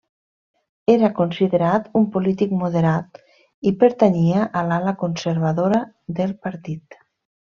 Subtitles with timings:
[0.93, 3.21] Era considerat un polític moderat,
[3.73, 5.83] i pertanyia a l'ala conservadora
[6.21, 6.99] del partit.